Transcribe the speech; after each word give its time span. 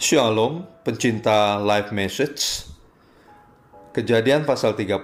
Shalom, 0.00 0.64
pencinta 0.80 1.60
live 1.60 1.92
message. 1.92 2.64
Kejadian 3.92 4.48
pasal 4.48 4.72
32 4.72 4.96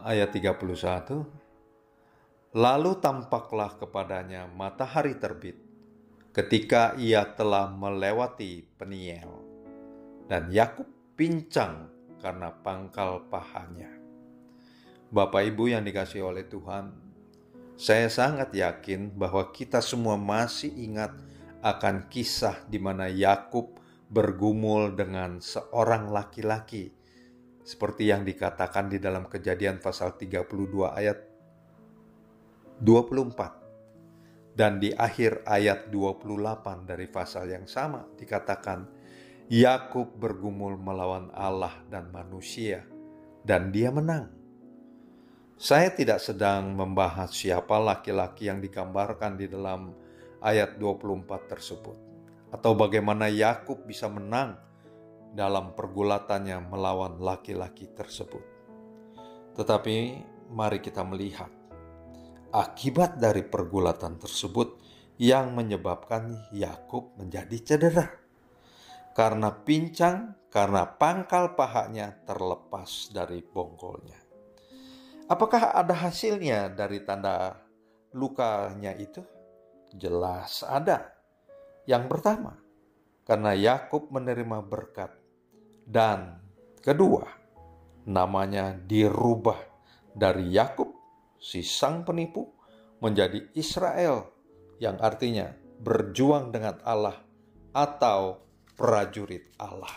ayat 0.00 0.32
31. 0.32 2.56
Lalu 2.56 2.92
tampaklah 2.96 3.76
kepadanya 3.76 4.48
matahari 4.48 5.20
terbit 5.20 5.60
ketika 6.32 6.96
ia 6.96 7.28
telah 7.28 7.68
melewati 7.76 8.64
Peniel 8.80 9.28
dan 10.32 10.48
Yakub 10.48 10.88
pincang 11.12 11.92
karena 12.16 12.56
pangkal 12.56 13.28
pahanya. 13.28 13.92
Bapak 15.12 15.44
Ibu 15.44 15.76
yang 15.76 15.84
dikasih 15.84 16.24
oleh 16.24 16.48
Tuhan, 16.48 16.88
saya 17.76 18.08
sangat 18.08 18.48
yakin 18.56 19.12
bahwa 19.12 19.52
kita 19.52 19.84
semua 19.84 20.16
masih 20.16 20.72
ingat 20.72 21.12
akan 21.60 22.08
kisah 22.08 22.64
di 22.64 22.80
mana 22.80 23.12
Yakub 23.12 23.81
bergumul 24.12 24.92
dengan 24.92 25.40
seorang 25.40 26.12
laki-laki 26.12 26.92
seperti 27.64 28.12
yang 28.12 28.28
dikatakan 28.28 28.92
di 28.92 29.00
dalam 29.00 29.24
Kejadian 29.24 29.80
pasal 29.80 30.20
32 30.20 30.44
ayat 30.92 31.16
24 32.76 34.52
dan 34.52 34.76
di 34.76 34.92
akhir 34.92 35.48
ayat 35.48 35.88
28 35.88 36.84
dari 36.84 37.08
pasal 37.08 37.56
yang 37.56 37.64
sama 37.64 38.04
dikatakan 38.20 38.84
Yakub 39.48 40.12
bergumul 40.20 40.76
melawan 40.76 41.32
Allah 41.32 41.72
dan 41.88 42.12
manusia 42.12 42.84
dan 43.40 43.72
dia 43.72 43.88
menang. 43.88 44.28
Saya 45.56 45.88
tidak 45.88 46.20
sedang 46.20 46.76
membahas 46.76 47.32
siapa 47.32 47.80
laki-laki 47.80 48.52
yang 48.52 48.60
digambarkan 48.60 49.40
di 49.40 49.48
dalam 49.48 49.94
ayat 50.42 50.76
24 50.76 51.48
tersebut 51.48 52.11
atau 52.52 52.76
bagaimana 52.76 53.32
Yakub 53.32 53.88
bisa 53.88 54.12
menang 54.12 54.60
dalam 55.32 55.72
pergulatannya 55.72 56.60
melawan 56.68 57.16
laki-laki 57.16 57.88
tersebut. 57.96 58.44
Tetapi 59.56 59.96
mari 60.52 60.84
kita 60.84 61.00
melihat 61.00 61.48
akibat 62.52 63.16
dari 63.16 63.40
pergulatan 63.40 64.20
tersebut 64.20 64.76
yang 65.16 65.56
menyebabkan 65.56 66.52
Yakub 66.52 67.16
menjadi 67.16 67.56
cedera. 67.64 68.06
Karena 69.12 69.52
pincang, 69.52 70.48
karena 70.48 70.88
pangkal 70.88 71.52
pahanya 71.56 72.16
terlepas 72.24 73.12
dari 73.12 73.44
bongkolnya. 73.44 74.20
Apakah 75.28 75.72
ada 75.72 75.96
hasilnya 75.96 76.72
dari 76.72 77.04
tanda 77.04 77.56
lukanya 78.12 78.92
itu? 78.96 79.20
Jelas 79.92 80.64
ada. 80.64 81.21
Yang 81.82 82.04
pertama, 82.06 82.54
karena 83.26 83.52
Yakub 83.58 84.10
menerima 84.10 84.62
berkat 84.62 85.10
dan 85.82 86.38
kedua, 86.78 87.26
namanya 88.06 88.74
dirubah 88.74 89.58
dari 90.14 90.54
Yakub, 90.54 90.90
si 91.42 91.66
sang 91.66 92.06
penipu, 92.06 92.46
menjadi 93.02 93.50
Israel, 93.58 94.30
yang 94.78 94.98
artinya 95.02 95.50
berjuang 95.82 96.54
dengan 96.54 96.78
Allah 96.86 97.18
atau 97.74 98.46
prajurit 98.78 99.50
Allah. 99.58 99.90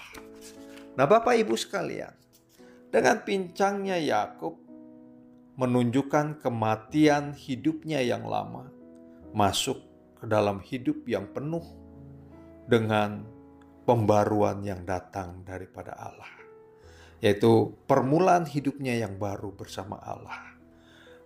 Nah, 0.97 1.05
Bapak 1.05 1.37
Ibu 1.37 1.53
sekalian, 1.53 2.13
dengan 2.89 3.21
pincangnya 3.21 4.01
Yakub 4.01 4.57
menunjukkan 5.55 6.41
kematian 6.41 7.37
hidupnya 7.37 8.01
yang 8.01 8.25
lama 8.25 8.71
masuk 9.35 9.94
ke 10.25 10.33
dalam 10.33 10.57
hidup 10.57 11.05
yang 11.05 11.29
penuh 11.29 11.61
dengan 12.65 13.21
pembaruan 13.85 14.65
yang 14.65 14.81
datang 14.81 15.45
daripada 15.45 15.93
Allah, 15.93 16.33
yaitu 17.21 17.77
permulaan 17.85 18.49
hidupnya 18.49 18.97
yang 19.05 19.21
baru 19.21 19.53
bersama 19.53 20.01
Allah. 20.01 20.57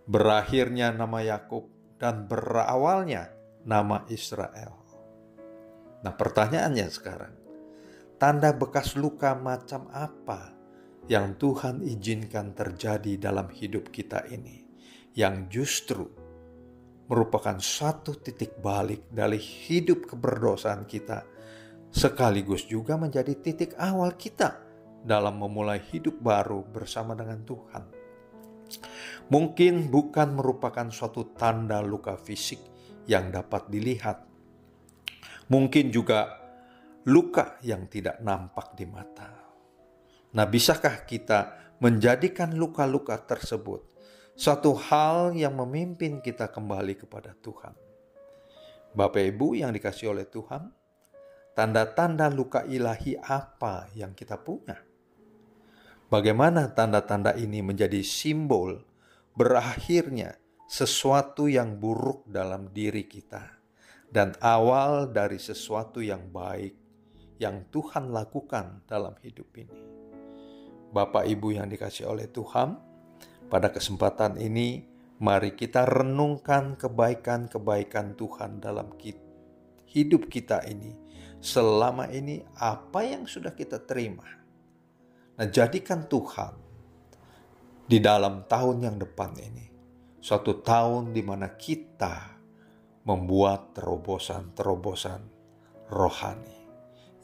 Berakhirnya 0.04 0.92
nama 0.92 1.24
Yakub 1.24 1.72
dan 1.96 2.28
berawalnya 2.28 3.32
nama 3.64 4.04
Israel. 4.12 4.76
Nah, 6.04 6.12
pertanyaannya 6.12 6.88
sekarang, 6.92 7.36
tanda 8.20 8.52
bekas 8.52 9.00
luka 9.00 9.32
macam 9.32 9.88
apa 9.96 10.52
yang 11.08 11.40
Tuhan 11.40 11.88
izinkan 11.88 12.52
terjadi 12.52 13.16
dalam 13.16 13.48
hidup 13.48 13.96
kita 13.96 14.28
ini, 14.28 14.68
yang 15.16 15.48
justru 15.48 16.29
merupakan 17.10 17.58
satu 17.58 18.22
titik 18.22 18.62
balik 18.62 19.10
dari 19.10 19.42
hidup 19.42 20.06
keberdosaan 20.06 20.86
kita 20.86 21.26
sekaligus 21.90 22.70
juga 22.70 23.02
menjadi 23.02 23.34
titik 23.34 23.74
awal 23.82 24.14
kita 24.14 24.62
dalam 25.02 25.42
memulai 25.42 25.82
hidup 25.82 26.22
baru 26.22 26.62
bersama 26.62 27.18
dengan 27.18 27.42
Tuhan. 27.42 27.84
Mungkin 29.34 29.90
bukan 29.90 30.38
merupakan 30.38 30.86
suatu 30.94 31.34
tanda 31.34 31.82
luka 31.82 32.14
fisik 32.14 32.62
yang 33.10 33.34
dapat 33.34 33.66
dilihat. 33.74 34.30
Mungkin 35.50 35.90
juga 35.90 36.38
luka 37.10 37.58
yang 37.66 37.90
tidak 37.90 38.22
nampak 38.22 38.78
di 38.78 38.86
mata. 38.86 39.34
Nah, 40.30 40.46
bisakah 40.46 41.10
kita 41.10 41.74
menjadikan 41.82 42.54
luka-luka 42.54 43.18
tersebut 43.26 43.82
suatu 44.40 44.72
hal 44.72 45.36
yang 45.36 45.60
memimpin 45.60 46.24
kita 46.24 46.48
kembali 46.48 46.96
kepada 46.96 47.36
Tuhan? 47.44 47.76
Bapak 48.96 49.20
Ibu 49.20 49.60
yang 49.60 49.76
dikasih 49.76 50.16
oleh 50.16 50.24
Tuhan, 50.32 50.72
tanda-tanda 51.52 52.32
luka 52.32 52.64
ilahi 52.64 53.20
apa 53.20 53.92
yang 54.00 54.16
kita 54.16 54.40
punya. 54.40 54.80
Bagaimana 56.08 56.72
tanda-tanda 56.72 57.36
ini 57.36 57.60
menjadi 57.60 58.00
simbol 58.00 58.80
berakhirnya 59.36 60.40
sesuatu 60.72 61.52
yang 61.52 61.76
buruk 61.76 62.24
dalam 62.24 62.72
diri 62.72 63.12
kita 63.12 63.44
dan 64.08 64.40
awal 64.40 65.12
dari 65.12 65.38
sesuatu 65.38 66.00
yang 66.00 66.32
baik 66.32 66.80
yang 67.44 67.68
Tuhan 67.68 68.10
lakukan 68.16 68.88
dalam 68.88 69.20
hidup 69.20 69.52
ini. 69.60 69.80
Bapak 70.90 71.28
Ibu 71.28 71.60
yang 71.60 71.70
dikasih 71.70 72.10
oleh 72.10 72.26
Tuhan, 72.32 72.89
pada 73.50 73.74
kesempatan 73.74 74.38
ini 74.38 74.86
mari 75.20 75.58
kita 75.58 75.84
renungkan 75.84 76.78
kebaikan-kebaikan 76.78 78.16
Tuhan 78.16 78.62
dalam 78.62 78.94
hidup 79.90 80.30
kita 80.30 80.64
ini 80.70 80.96
selama 81.42 82.08
ini 82.14 82.46
apa 82.62 83.04
yang 83.04 83.26
sudah 83.26 83.52
kita 83.58 83.84
terima. 83.84 84.28
Nah, 85.40 85.48
jadikan 85.50 86.06
Tuhan 86.06 86.54
di 87.90 87.98
dalam 87.98 88.46
tahun 88.46 88.86
yang 88.86 88.96
depan 89.02 89.34
ini 89.40 89.66
suatu 90.22 90.62
tahun 90.62 91.16
di 91.16 91.24
mana 91.26 91.56
kita 91.58 92.38
membuat 93.08 93.74
terobosan-terobosan 93.74 95.22
rohani 95.90 96.60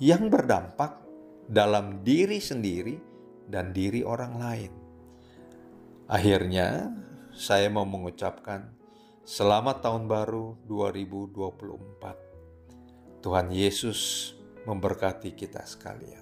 yang 0.02 0.32
berdampak 0.32 0.98
dalam 1.46 2.02
diri 2.02 2.42
sendiri 2.42 2.98
dan 3.46 3.70
diri 3.76 4.02
orang 4.02 4.34
lain. 4.42 4.85
Akhirnya, 6.06 6.94
saya 7.34 7.66
mau 7.66 7.82
mengucapkan 7.82 8.70
selamat 9.26 9.82
tahun 9.82 10.06
baru 10.06 10.54
2024. 10.70 13.26
Tuhan 13.26 13.50
Yesus 13.50 14.30
memberkati 14.70 15.34
kita 15.34 15.66
sekalian. 15.66 16.22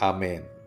Amin. 0.00 0.63